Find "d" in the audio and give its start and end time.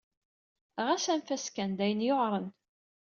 1.77-1.79